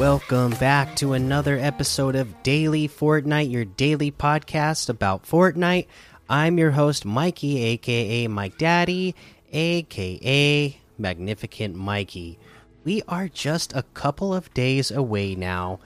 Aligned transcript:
Welcome 0.00 0.52
back 0.52 0.96
to 0.96 1.12
another 1.12 1.58
episode 1.58 2.16
of 2.16 2.42
Daily 2.42 2.88
Fortnite, 2.88 3.50
your 3.50 3.66
daily 3.66 4.10
podcast 4.10 4.88
about 4.88 5.24
Fortnite. 5.24 5.88
I'm 6.26 6.56
your 6.56 6.70
host, 6.70 7.04
Mikey, 7.04 7.62
aka 7.64 8.26
Mike 8.26 8.56
Daddy, 8.56 9.14
aka 9.52 10.78
Magnificent 10.96 11.76
Mikey. 11.76 12.38
We 12.82 13.02
are 13.08 13.28
just 13.28 13.76
a 13.76 13.82
couple 13.92 14.32
of 14.32 14.54
days 14.54 14.90
away 14.90 15.34
now 15.34 15.80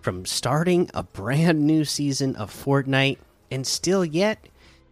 from 0.00 0.24
starting 0.24 0.88
a 0.94 1.02
brand 1.02 1.66
new 1.66 1.84
season 1.84 2.36
of 2.36 2.50
Fortnite, 2.50 3.18
and 3.50 3.66
still 3.66 4.02
yet 4.02 4.48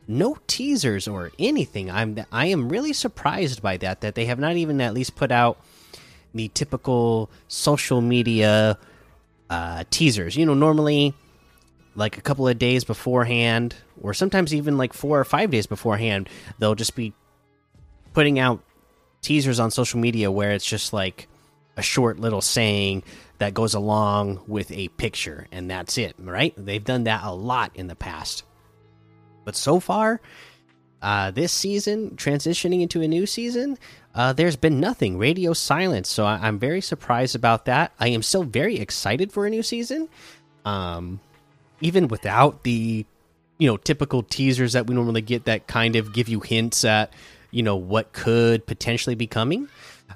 no 0.07 0.37
teasers 0.47 1.09
or 1.09 1.33
anything. 1.39 1.91
I'm 1.91 2.27
I 2.31 2.49
am 2.49 2.69
really 2.69 2.93
surprised 2.93 3.63
by 3.63 3.79
that 3.79 4.03
that 4.03 4.15
they 4.15 4.27
have 4.27 4.39
not 4.39 4.57
even 4.57 4.83
at 4.83 4.93
least 4.93 5.17
put 5.17 5.33
out 5.33 5.59
the 6.37 6.49
typical 6.49 7.31
social 7.49 8.01
media 8.01 8.79
uh, 9.51 9.85
teasers. 9.91 10.37
You 10.37 10.47
know, 10.47 10.55
normally 10.55 11.15
like 11.95 12.19
a 12.19 12.21
couple 12.21 12.47
of 12.47 12.59
days 12.59 12.85
beforehand, 12.85 13.75
or 14.01 14.15
sometimes 14.15 14.55
even 14.55 14.77
like 14.77 14.93
four 14.93 15.19
or 15.19 15.25
five 15.25 15.51
days 15.51 15.67
beforehand, 15.67 16.29
they'll 16.59 16.75
just 16.75 16.95
be 16.95 17.13
putting 18.13 18.39
out 18.39 18.63
teasers 19.23 19.59
on 19.59 19.71
social 19.71 19.99
media 19.99 20.31
where 20.31 20.53
it's 20.53 20.67
just 20.67 20.93
like 20.93 21.29
a 21.77 21.83
short 21.83 22.19
little 22.19 22.41
saying 22.41 23.03
that 23.39 23.53
goes 23.53 23.75
along 23.75 24.41
with 24.47 24.71
a 24.73 24.89
picture, 24.89 25.47
and 25.53 25.71
that's 25.71 25.99
it, 25.99 26.15
right? 26.19 26.55
They've 26.57 26.83
done 26.85 27.05
that 27.05 27.23
a 27.25 27.33
lot 27.33 27.73
in 27.75 27.87
the 27.87 27.97
past. 27.97 28.45
But 29.45 29.57
so 29.57 29.79
far, 29.79 30.21
uh, 31.07 31.31
this 31.31 31.53
season, 31.53 32.11
transitioning 32.17 32.83
into 32.83 33.01
a 33.01 33.07
new 33.07 33.27
season, 33.27 33.79
uh, 34.17 34.33
there's 34.33 34.57
been 34.57 34.81
nothing. 34.81 35.19
Radio 35.19 35.53
silence. 35.53 36.09
So 36.09 36.25
I 36.25 36.49
am 36.49 36.59
very 36.59 36.81
surprised 36.81 37.37
about 37.37 37.67
that. 37.67 37.93
I 38.01 38.09
am 38.09 38.23
still 38.23 38.43
very 38.43 38.81
excited 38.81 39.31
for 39.31 39.47
a 39.47 39.51
new 39.51 39.63
season. 39.63 40.09
Um, 40.65 41.21
even 41.81 42.09
without 42.09 42.65
the, 42.65 43.07
you 43.57 43.69
know, 43.69 43.77
typical 43.77 44.25
teasers 44.25 44.73
that 44.73 44.89
we 44.89 44.97
normally 44.97 45.21
get 45.21 45.45
that 45.45 45.69
kind 45.69 45.95
of 45.95 46.13
give 46.13 46.29
you 46.29 46.41
hints 46.41 46.85
at, 46.85 47.13
you 47.53 47.63
know, 47.63 47.77
what 47.77 48.13
could 48.13 48.67
potentially 48.67 49.15
be 49.15 49.29
coming. 49.29 49.69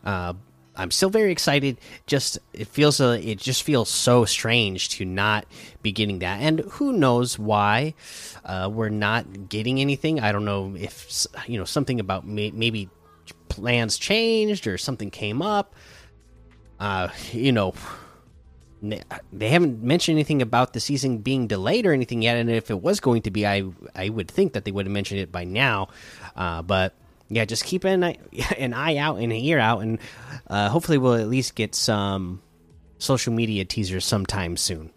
Uh, 0.05 0.33
I'm 0.81 0.91
still 0.91 1.11
very 1.11 1.31
excited. 1.31 1.79
Just 2.07 2.39
it 2.55 2.69
feels 2.69 3.01
uh, 3.01 3.21
it 3.23 3.39
just 3.39 3.63
feels 3.63 3.91
so 3.91 4.25
strange 4.25 4.89
to 4.91 5.05
not 5.05 5.45
be 5.83 5.93
getting 5.93 6.21
that, 6.21 6.41
and 6.41 6.61
who 6.61 6.93
knows 6.93 7.39
why 7.39 7.95
uh, 8.45 8.71
we're 8.73 8.89
not 8.89 9.51
getting 9.51 9.79
anything. 9.79 10.21
I 10.21 10.33
don't 10.33 10.47
know 10.47 10.75
if 10.79 11.27
you 11.47 11.59
know 11.59 11.67
something 11.67 12.01
about 12.01 12.27
may 12.27 12.51
maybe 12.51 12.89
plans 13.49 13.99
changed 13.99 14.67
or 14.67 14.79
something 14.79 15.11
came 15.11 15.43
up. 15.43 15.75
Uh, 16.79 17.09
you 17.33 17.53
know, 17.53 17.75
they 18.81 19.51
haven't 19.51 19.83
mentioned 19.83 20.17
anything 20.17 20.41
about 20.41 20.73
the 20.73 20.81
season 20.81 21.19
being 21.19 21.47
delayed 21.47 21.85
or 21.85 21.93
anything 21.93 22.23
yet. 22.23 22.39
And 22.39 22.51
if 22.51 22.71
it 22.71 22.81
was 22.81 23.01
going 23.01 23.21
to 23.23 23.31
be, 23.31 23.47
I 23.47 23.65
I 23.95 24.09
would 24.09 24.31
think 24.31 24.55
that 24.55 24.65
they 24.65 24.73
would 24.73 24.87
have 24.87 24.93
mentioned 24.93 25.21
it 25.21 25.31
by 25.31 25.45
now. 25.45 25.89
Uh, 26.35 26.63
but 26.63 26.95
yeah, 27.31 27.45
just 27.45 27.65
keep 27.65 27.85
an 27.85 28.05
eye, 28.05 28.19
an 28.59 28.75
eye 28.75 28.97
out 28.97 29.17
and 29.17 29.33
an 29.33 29.39
ear 29.39 29.59
out, 29.59 29.83
and 29.83 29.99
uh, 30.49 30.69
hopefully 30.69 30.99
we'll 30.99 31.15
at 31.15 31.29
least 31.29 31.55
get 31.55 31.75
some 31.75 32.43
social 32.99 33.33
media 33.33 33.65
teasers 33.65 34.05
sometime 34.05 34.57
soon. 34.57 34.91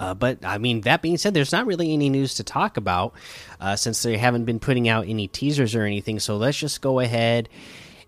Uh, 0.00 0.14
but 0.14 0.44
I 0.44 0.58
mean, 0.58 0.80
that 0.82 1.02
being 1.02 1.18
said, 1.18 1.34
there's 1.34 1.52
not 1.52 1.66
really 1.66 1.92
any 1.92 2.08
news 2.08 2.34
to 2.34 2.44
talk 2.44 2.78
about 2.78 3.12
uh, 3.60 3.76
since 3.76 4.02
they 4.02 4.16
haven't 4.16 4.46
been 4.46 4.58
putting 4.58 4.88
out 4.88 5.06
any 5.06 5.28
teasers 5.28 5.74
or 5.74 5.84
anything. 5.84 6.18
So 6.18 6.38
let's 6.38 6.58
just 6.58 6.80
go 6.80 7.00
ahead 7.00 7.50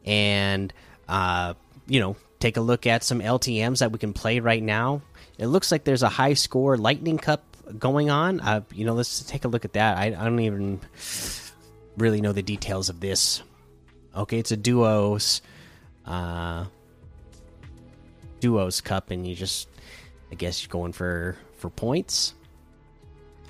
and 0.04 0.72
uh, 1.08 1.54
you 1.86 2.00
know 2.00 2.16
take 2.40 2.56
a 2.56 2.60
look 2.60 2.86
at 2.86 3.04
some 3.04 3.20
LTM's 3.20 3.80
that 3.80 3.92
we 3.92 3.98
can 3.98 4.14
play 4.14 4.40
right 4.40 4.62
now. 4.62 5.02
It 5.38 5.46
looks 5.46 5.70
like 5.70 5.84
there's 5.84 6.02
a 6.02 6.08
high 6.08 6.34
score 6.34 6.76
Lightning 6.76 7.18
Cup 7.18 7.44
going 7.78 8.10
on. 8.10 8.40
Uh, 8.40 8.62
you 8.74 8.84
know, 8.86 8.94
let's 8.94 9.22
take 9.24 9.44
a 9.44 9.48
look 9.48 9.64
at 9.64 9.74
that. 9.74 9.98
I, 9.98 10.06
I 10.06 10.24
don't 10.24 10.40
even 10.40 10.80
really 11.96 12.20
know 12.20 12.32
the 12.32 12.42
details 12.42 12.88
of 12.88 13.00
this. 13.00 13.42
Okay, 14.14 14.38
it's 14.38 14.52
a 14.52 14.56
duos, 14.56 15.40
uh, 16.06 16.66
duos 18.40 18.80
cup, 18.80 19.10
and 19.10 19.26
you 19.26 19.34
just, 19.34 19.68
I 20.30 20.34
guess, 20.34 20.62
you're 20.62 20.70
going 20.70 20.92
for 20.92 21.36
for 21.56 21.70
points. 21.70 22.34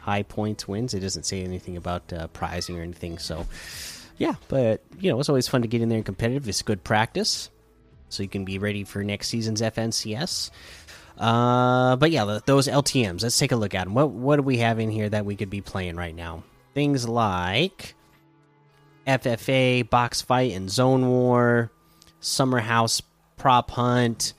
High 0.01 0.23
points 0.23 0.67
wins. 0.67 0.95
It 0.95 1.01
doesn't 1.01 1.25
say 1.25 1.43
anything 1.43 1.77
about 1.77 2.13
uh, 2.13 2.27
prizing 2.29 2.79
or 2.79 2.83
anything. 2.83 3.19
So, 3.19 3.47
yeah, 4.19 4.35
but 4.49 4.83
you 4.99 5.11
know, 5.11 5.19
it's 5.19 5.29
always 5.29 5.49
fun 5.49 5.63
to 5.63 5.69
get 5.69 5.83
in 5.83 5.89
there 5.89 5.97
and 5.97 6.07
competitive. 6.07 6.49
It's 6.49 6.63
good 6.63 6.85
practice, 6.85 7.51
so 8.09 8.23
you 8.23 8.29
can 8.29 8.45
be 8.45 8.59
ready 8.59 8.85
for 8.85 9.03
next 9.03 9.29
season's 9.29 9.61
FNCS. 9.61 10.51
Uh, 11.19 11.97
but 11.97 12.11
yeah, 12.11 12.39
those 12.47 12.69
LTM's. 12.69 13.23
Let's 13.23 13.39
take 13.39 13.53
a 13.53 13.57
look 13.57 13.75
at 13.75 13.85
them. 13.85 13.95
What 13.95 14.11
what 14.11 14.37
do 14.37 14.43
we 14.43 14.59
have 14.59 14.79
in 14.79 14.91
here 14.91 15.09
that 15.09 15.25
we 15.25 15.37
could 15.37 15.51
be 15.51 15.61
playing 15.61 15.97
right 15.97 16.15
now? 16.15 16.43
Things 16.75 17.09
like 17.09 17.95
FFA, 19.07 19.89
Box 19.89 20.23
Fight, 20.23 20.53
and 20.53 20.71
Zone 20.71 21.09
War, 21.09 21.71
Summer 22.21 22.61
House 22.61 23.03
Prop 23.37 23.71
Hunt, 23.71 24.35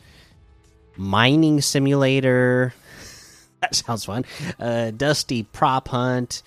Mining 0.96 1.62
Simulator. 1.62 2.74
that 3.62 3.76
sounds 3.76 4.06
fun. 4.06 4.26
Uh, 4.60 4.92
Dusty 4.92 5.44
Prop 5.44 5.88
Hunt, 5.88 6.44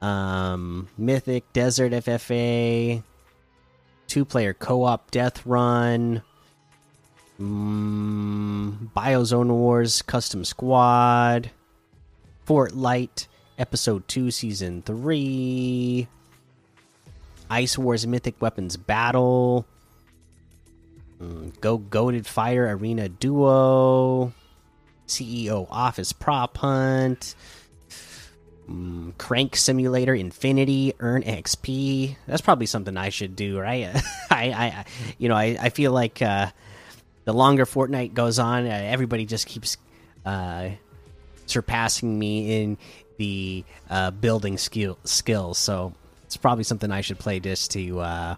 um, 0.00 0.88
Mythic 0.96 1.52
Desert 1.52 1.92
FFA, 1.92 3.02
two 4.06 4.24
player 4.24 4.54
co 4.54 4.84
op 4.84 5.10
Death 5.10 5.44
Run, 5.44 6.22
um, 7.38 8.90
Biozone 8.96 9.50
Wars 9.50 10.02
Custom 10.02 10.44
Squad, 10.44 11.50
Fort 12.44 12.74
Light 12.74 13.26
Episode 13.58 14.06
2 14.08 14.30
Season 14.30 14.82
3. 14.82 16.08
Ice 17.50 17.78
Wars 17.78 18.06
Mythic 18.06 18.40
Weapons 18.40 18.76
Battle, 18.76 19.66
mm, 21.20 21.58
Go 21.60 21.78
Goaded 21.78 22.26
Fire 22.26 22.76
Arena 22.76 23.08
Duo, 23.08 24.32
CEO 25.06 25.66
Office 25.70 26.12
Prop 26.12 26.56
Hunt, 26.58 27.34
mm, 28.68 29.16
Crank 29.18 29.56
Simulator 29.56 30.14
Infinity 30.14 30.94
Earn 30.98 31.22
XP. 31.22 32.16
That's 32.26 32.42
probably 32.42 32.66
something 32.66 32.96
I 32.96 33.10
should 33.10 33.36
do, 33.36 33.58
right? 33.58 33.94
I, 34.30 34.44
I, 34.52 34.84
you 35.18 35.28
know, 35.28 35.36
I, 35.36 35.56
I 35.60 35.68
feel 35.70 35.92
like 35.92 36.20
uh, 36.22 36.50
the 37.24 37.32
longer 37.32 37.66
Fortnite 37.66 38.14
goes 38.14 38.38
on, 38.38 38.66
uh, 38.66 38.70
everybody 38.70 39.26
just 39.26 39.46
keeps 39.46 39.76
uh, 40.24 40.70
surpassing 41.46 42.18
me 42.18 42.62
in 42.62 42.78
the 43.18 43.64
uh, 43.88 44.10
building 44.10 44.58
skill 44.58 44.98
skills. 45.04 45.58
So 45.58 45.94
it's 46.26 46.36
probably 46.36 46.64
something 46.64 46.90
I 46.90 47.00
should 47.00 47.18
play 47.18 47.40
just 47.40 47.70
to 47.70 48.00
uh, 48.00 48.36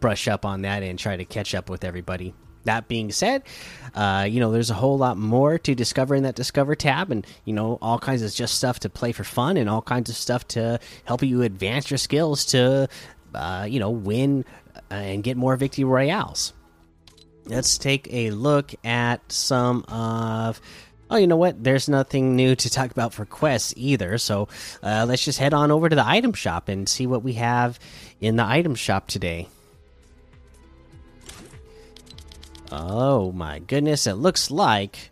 brush 0.00 0.28
up 0.28 0.44
on 0.44 0.62
that 0.62 0.82
and 0.82 0.98
try 0.98 1.16
to 1.16 1.24
catch 1.24 1.54
up 1.54 1.70
with 1.70 1.82
everybody. 1.82 2.34
That 2.64 2.86
being 2.86 3.10
said, 3.10 3.42
uh, 3.94 4.28
you 4.30 4.38
know, 4.38 4.52
there's 4.52 4.70
a 4.70 4.74
whole 4.74 4.96
lot 4.96 5.16
more 5.16 5.58
to 5.58 5.74
discover 5.74 6.14
in 6.14 6.22
that 6.22 6.36
Discover 6.36 6.76
tab, 6.76 7.10
and 7.10 7.26
you 7.44 7.52
know, 7.52 7.78
all 7.82 7.98
kinds 7.98 8.22
of 8.22 8.32
just 8.32 8.54
stuff 8.54 8.80
to 8.80 8.88
play 8.88 9.10
for 9.10 9.24
fun, 9.24 9.56
and 9.56 9.68
all 9.68 9.82
kinds 9.82 10.10
of 10.10 10.16
stuff 10.16 10.46
to 10.48 10.78
help 11.04 11.22
you 11.22 11.42
advance 11.42 11.90
your 11.90 11.98
skills 11.98 12.44
to, 12.46 12.88
uh, 13.34 13.66
you 13.68 13.80
know, 13.80 13.90
win 13.90 14.44
and 14.90 15.24
get 15.24 15.36
more 15.36 15.56
victory 15.56 15.84
royales. 15.84 16.52
Let's 17.46 17.78
take 17.78 18.06
a 18.12 18.30
look 18.30 18.72
at 18.84 19.32
some 19.32 19.84
of 19.88 20.60
oh, 21.12 21.16
you 21.16 21.26
know 21.26 21.36
what? 21.36 21.62
There's 21.62 21.90
nothing 21.90 22.36
new 22.36 22.56
to 22.56 22.70
talk 22.70 22.90
about 22.90 23.12
for 23.12 23.26
quests 23.26 23.74
either. 23.76 24.16
So 24.16 24.48
uh, 24.82 25.04
let's 25.06 25.24
just 25.24 25.38
head 25.38 25.52
on 25.52 25.70
over 25.70 25.88
to 25.88 25.94
the 25.94 26.06
item 26.06 26.32
shop 26.32 26.68
and 26.68 26.88
see 26.88 27.06
what 27.06 27.22
we 27.22 27.34
have 27.34 27.78
in 28.20 28.36
the 28.36 28.44
item 28.44 28.74
shop 28.74 29.08
today. 29.08 29.48
Oh 32.70 33.30
my 33.32 33.58
goodness, 33.58 34.06
it 34.06 34.14
looks 34.14 34.50
like 34.50 35.10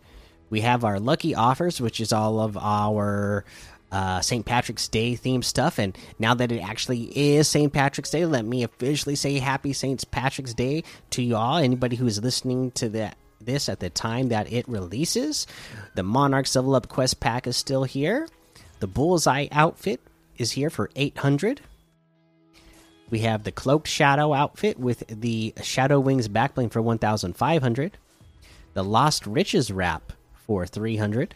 we 0.49 0.61
have 0.61 0.83
our 0.83 0.99
lucky 0.99 1.35
offers, 1.35 1.79
which 1.79 1.99
is 1.99 2.11
all 2.11 2.39
of 2.39 2.57
our 2.57 3.45
uh, 3.91 4.21
St. 4.21 4.43
Patrick's 4.43 4.87
Day 4.87 5.13
themed 5.13 5.43
stuff. 5.43 5.77
And 5.77 5.95
now 6.17 6.33
that 6.33 6.51
it 6.51 6.61
actually 6.61 7.11
is 7.15 7.47
St. 7.47 7.71
Patrick's 7.71 8.09
Day, 8.09 8.25
let 8.25 8.43
me 8.43 8.63
officially 8.63 9.15
say 9.15 9.37
Happy 9.37 9.73
St. 9.73 10.09
Patrick's 10.09 10.55
Day 10.55 10.83
to 11.11 11.21
you 11.21 11.35
all. 11.35 11.57
Anybody 11.57 11.95
who 11.95 12.07
is 12.07 12.23
listening 12.23 12.71
to 12.71 12.89
that 12.89 13.15
this 13.45 13.69
at 13.69 13.79
the 13.79 13.89
time 13.89 14.29
that 14.29 14.51
it 14.51 14.67
releases. 14.67 15.47
The 15.95 16.03
Monarchs 16.03 16.55
Level 16.55 16.75
Up 16.75 16.87
Quest 16.87 17.19
Pack 17.19 17.47
is 17.47 17.57
still 17.57 17.83
here. 17.83 18.27
The 18.79 18.87
Bullseye 18.87 19.47
outfit 19.51 20.01
is 20.37 20.51
here 20.51 20.69
for 20.69 20.89
800. 20.95 21.61
We 23.09 23.19
have 23.19 23.43
the 23.43 23.51
Cloaked 23.51 23.87
Shadow 23.87 24.33
outfit 24.33 24.79
with 24.79 25.03
the 25.07 25.53
Shadow 25.61 25.99
Wings 25.99 26.27
backbling 26.29 26.71
for 26.71 26.81
1500. 26.81 27.97
The 28.73 28.83
Lost 28.83 29.27
Riches 29.27 29.69
wrap 29.69 30.13
for 30.33 30.65
300. 30.65 31.35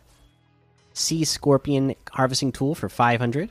Sea 0.94 1.26
Scorpion 1.26 1.96
harvesting 2.12 2.54
tool 2.54 2.76
for 2.76 2.88
500. 2.88 3.50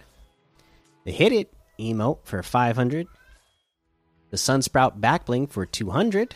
The 1.05 1.13
Hit 1.13 1.33
It 1.33 1.53
emote 1.79 2.19
for 2.25 2.43
500. 2.43 3.07
The 4.31 4.37
Sunsprout 4.37 5.01
backbling 5.01 5.51
for 5.51 5.67
200 5.67 6.35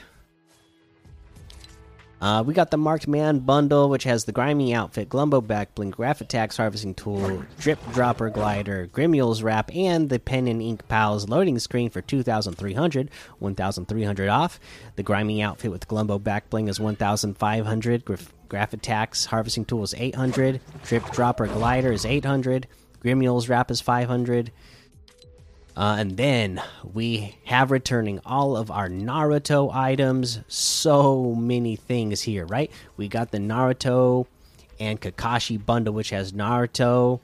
Uh, 2.20 2.42
we 2.44 2.52
got 2.52 2.70
the 2.70 2.76
Marked 2.76 3.06
Man 3.06 3.38
bundle, 3.38 3.88
which 3.88 4.04
has 4.04 4.24
the 4.24 4.32
Grimy 4.32 4.74
outfit, 4.74 5.08
Glumbo 5.08 5.46
back 5.46 5.74
bling, 5.74 5.90
Graph 5.90 6.20
attacks, 6.20 6.56
harvesting 6.56 6.94
tool, 6.94 7.44
Drip 7.58 7.78
dropper 7.92 8.28
glider, 8.28 8.86
Grimule's 8.86 9.42
wrap, 9.42 9.70
and 9.74 10.08
the 10.08 10.18
Pen 10.18 10.48
and 10.48 10.60
Ink 10.60 10.88
Pals 10.88 11.28
loading 11.28 11.58
screen 11.60 11.90
for 11.90 12.00
2,300, 12.02 13.10
1,300 13.38 14.28
off. 14.28 14.58
The 14.96 15.02
Grimy 15.04 15.42
outfit 15.42 15.70
with 15.70 15.86
Glumbo 15.86 16.20
back 16.22 16.50
bling 16.50 16.66
is 16.66 16.80
1,500. 16.80 18.04
Graph, 18.04 18.32
Graph 18.48 18.72
attacks, 18.72 19.26
harvesting 19.26 19.64
tool 19.64 19.84
is 19.84 19.94
800. 19.96 20.60
Drip 20.84 21.04
dropper 21.12 21.46
glider 21.46 21.92
is 21.92 22.04
800. 22.04 22.66
Grimule's 23.00 23.48
wrap 23.48 23.70
is 23.70 23.80
500. 23.80 24.50
Uh, 25.78 25.94
and 26.00 26.16
then 26.16 26.60
we 26.92 27.38
have 27.44 27.70
returning 27.70 28.20
all 28.26 28.56
of 28.56 28.68
our 28.68 28.88
Naruto 28.88 29.72
items. 29.72 30.40
So 30.48 31.36
many 31.36 31.76
things 31.76 32.20
here, 32.20 32.44
right? 32.46 32.68
We 32.96 33.06
got 33.06 33.30
the 33.30 33.38
Naruto 33.38 34.26
and 34.80 35.00
Kakashi 35.00 35.64
bundle, 35.64 35.94
which 35.94 36.10
has 36.10 36.32
Naruto, 36.32 37.20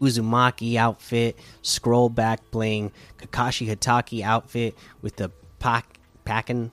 Uzumaki 0.00 0.76
outfit, 0.76 1.36
scroll 1.62 2.08
back 2.08 2.48
bling, 2.52 2.92
Kakashi 3.18 3.66
Hatake 3.66 4.22
outfit 4.22 4.76
with 5.00 5.16
the 5.16 5.32
pak 5.58 5.98
Pakin. 6.24 6.70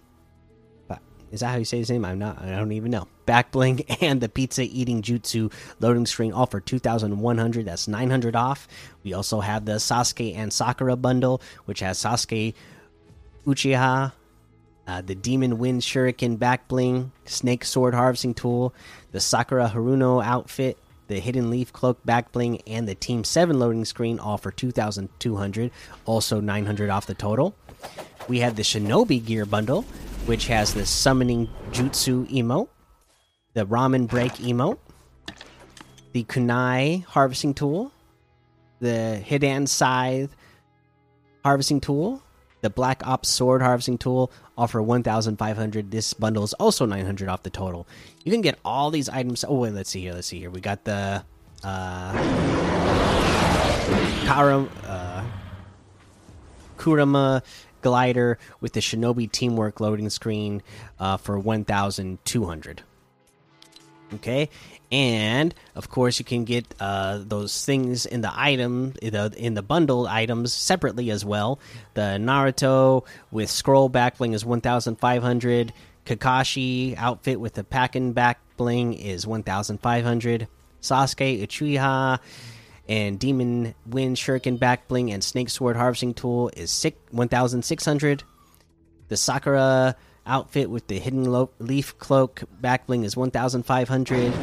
Is 1.31 1.39
that 1.39 1.47
how 1.47 1.57
you 1.57 1.65
say 1.65 1.79
his 1.79 1.89
name? 1.89 2.05
I'm 2.05 2.19
not. 2.19 2.39
I 2.39 2.51
don't 2.51 2.71
even 2.73 2.91
know. 2.91 3.07
Back 3.29 3.51
bling 3.51 3.81
and 4.01 4.19
the 4.21 4.27
pizza 4.27 4.63
eating 4.63 5.03
jutsu 5.03 5.53
loading 5.79 6.07
screen 6.07 6.33
all 6.33 6.47
for 6.47 6.59
2,100. 6.59 7.63
That's 7.63 7.87
900 7.87 8.35
off. 8.35 8.67
We 9.03 9.13
also 9.13 9.39
have 9.41 9.65
the 9.65 9.73
Sasuke 9.73 10.35
and 10.35 10.51
Sakura 10.51 10.95
bundle, 10.95 11.39
which 11.65 11.81
has 11.81 11.99
Sasuke 11.99 12.55
Uchiha, 13.45 14.13
uh, 14.87 15.01
the 15.01 15.13
Demon 15.13 15.59
Wind 15.59 15.83
Shuriken 15.83 16.39
back 16.39 16.67
bling, 16.67 17.11
Snake 17.25 17.63
Sword 17.65 17.93
harvesting 17.93 18.33
tool, 18.33 18.73
the 19.11 19.19
Sakura 19.19 19.69
Haruno 19.69 20.25
outfit, 20.25 20.79
the 21.05 21.19
Hidden 21.19 21.51
Leaf 21.51 21.71
Cloak 21.71 22.03
back 22.03 22.31
bling, 22.31 22.61
and 22.65 22.87
the 22.87 22.95
Team 22.95 23.23
7 23.23 23.59
loading 23.59 23.85
screen 23.85 24.17
all 24.17 24.39
for 24.39 24.49
2,200. 24.49 25.69
Also 26.05 26.39
900 26.39 26.89
off 26.89 27.05
the 27.05 27.13
total. 27.13 27.53
We 28.27 28.39
have 28.39 28.55
the 28.55 28.63
Shinobi 28.63 29.23
Gear 29.23 29.45
bundle, 29.45 29.83
which 30.25 30.47
has 30.47 30.73
the 30.73 30.87
Summoning 30.87 31.47
Jutsu 31.69 32.27
emote, 32.31 32.69
the 33.53 33.65
Ramen 33.65 34.07
Break 34.07 34.33
emote, 34.33 34.79
the 36.11 36.23
Kunai 36.23 37.03
harvesting 37.05 37.53
tool, 37.53 37.91
the 38.79 39.23
Hidan 39.25 39.67
Scythe 39.67 40.35
harvesting 41.43 41.81
tool, 41.81 42.21
the 42.61 42.69
Black 42.69 43.05
Ops 43.05 43.29
Sword 43.29 43.61
harvesting 43.61 43.97
tool, 43.97 44.31
offer 44.57 44.81
1,500. 44.81 45.91
This 45.91 46.13
bundle 46.13 46.43
is 46.43 46.53
also 46.53 46.85
900 46.85 47.29
off 47.29 47.43
the 47.43 47.49
total. 47.49 47.87
You 48.23 48.31
can 48.31 48.41
get 48.41 48.59
all 48.65 48.91
these 48.91 49.09
items. 49.09 49.45
Oh, 49.47 49.55
wait, 49.55 49.73
let's 49.73 49.89
see 49.89 50.01
here. 50.01 50.13
Let's 50.13 50.27
see 50.27 50.39
here. 50.39 50.49
We 50.49 50.61
got 50.61 50.83
the. 50.83 51.23
Uh, 51.63 52.13
Karam, 54.25 54.69
uh, 54.85 55.25
Kurama 56.77 57.41
glider 57.81 58.37
with 58.61 58.73
the 58.73 58.79
Shinobi 58.79 59.31
Teamwork 59.31 59.79
loading 59.79 60.09
screen 60.09 60.61
uh, 60.99 61.17
for 61.17 61.39
1,200. 61.39 62.83
Okay, 64.15 64.49
and 64.91 65.53
of 65.75 65.89
course 65.89 66.17
you 66.17 66.25
can 66.25 66.43
get 66.43 66.65
uh, 66.79 67.19
those 67.23 67.63
things 67.63 68.07
in 68.07 68.21
the 68.21 68.31
item 68.33 68.93
in 69.01 69.13
the, 69.13 69.33
in 69.37 69.53
the 69.53 69.61
bundled 69.61 70.07
items 70.07 70.51
separately 70.51 71.11
as 71.11 71.23
well. 71.23 71.59
The 71.93 72.17
Naruto 72.19 73.05
with 73.29 73.51
scroll 73.51 73.87
back 73.87 74.17
bling 74.17 74.33
is 74.33 74.43
1,500. 74.43 75.73
Kakashi 76.05 76.97
outfit 76.97 77.39
with 77.39 77.53
the 77.53 77.63
Pakin 77.63 78.13
back 78.13 78.39
bling 78.57 78.93
is 78.93 79.27
1,500. 79.27 80.47
Sasuke 80.81 81.43
Uchiha 81.43 82.19
and 82.87 83.19
Demon 83.19 83.75
Wind 83.85 84.17
Shuriken 84.17 84.57
back 84.57 84.87
bling 84.87 85.11
and 85.11 85.23
Snake 85.23 85.51
Sword 85.51 85.75
harvesting 85.75 86.15
tool 86.15 86.49
is 86.57 86.83
1,600. 87.11 88.23
The 89.09 89.17
Sakura 89.17 89.95
outfit 90.29 90.69
with 90.69 90.87
the 90.87 90.99
Hidden 90.99 91.49
Leaf 91.59 91.97
Cloak 91.97 92.43
back 92.61 92.87
bling 92.87 93.03
is 93.03 93.17
1,500. 93.17 94.33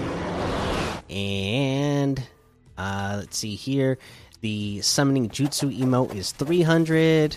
And 1.08 2.22
uh, 2.76 3.16
let's 3.20 3.38
see 3.38 3.54
here. 3.54 3.98
The 4.40 4.82
Summoning 4.82 5.30
Jutsu 5.30 5.76
emote 5.78 6.14
is 6.14 6.32
300. 6.32 7.36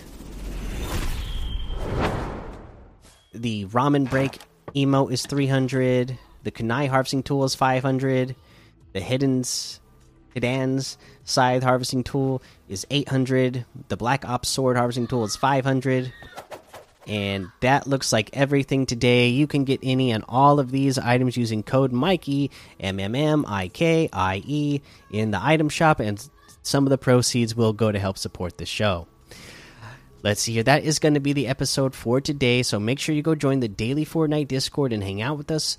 The 3.32 3.64
Ramen 3.66 4.10
Break 4.10 4.38
emote 4.74 5.12
is 5.12 5.24
300. 5.24 6.18
The 6.42 6.50
Kunai 6.50 6.88
Harvesting 6.88 7.22
Tool 7.22 7.44
is 7.44 7.54
500. 7.54 8.34
The 8.92 9.00
Hidden's 9.00 9.80
Hidan's 10.34 10.98
Scythe 11.24 11.62
Harvesting 11.62 12.04
Tool 12.04 12.42
is 12.68 12.86
800. 12.90 13.64
The 13.88 13.96
Black 13.96 14.28
Ops 14.28 14.48
Sword 14.48 14.76
Harvesting 14.76 15.06
Tool 15.06 15.24
is 15.24 15.36
500. 15.36 16.12
And 17.10 17.50
that 17.58 17.88
looks 17.88 18.12
like 18.12 18.30
everything 18.34 18.86
today. 18.86 19.30
You 19.30 19.48
can 19.48 19.64
get 19.64 19.80
any 19.82 20.12
and 20.12 20.24
all 20.28 20.60
of 20.60 20.70
these 20.70 20.96
items 20.96 21.36
using 21.36 21.64
code 21.64 21.90
Mikey 21.90 22.52
M 22.78 23.00
M 23.00 23.16
M 23.16 23.44
I 23.48 23.66
K 23.66 24.08
I 24.12 24.40
E 24.46 24.80
in 25.10 25.32
the 25.32 25.40
item 25.42 25.68
shop, 25.68 25.98
and 25.98 26.24
some 26.62 26.86
of 26.86 26.90
the 26.90 26.98
proceeds 26.98 27.56
will 27.56 27.72
go 27.72 27.90
to 27.90 27.98
help 27.98 28.16
support 28.16 28.58
the 28.58 28.64
show. 28.64 29.08
Let's 30.22 30.42
see 30.42 30.52
here. 30.52 30.62
That 30.62 30.84
is 30.84 31.00
going 31.00 31.14
to 31.14 31.20
be 31.20 31.32
the 31.32 31.48
episode 31.48 31.96
for 31.96 32.20
today. 32.20 32.62
So 32.62 32.78
make 32.78 33.00
sure 33.00 33.14
you 33.14 33.22
go 33.22 33.34
join 33.34 33.58
the 33.58 33.68
daily 33.68 34.04
Fortnite 34.04 34.46
Discord 34.46 34.92
and 34.92 35.02
hang 35.02 35.20
out 35.20 35.36
with 35.36 35.50
us. 35.50 35.78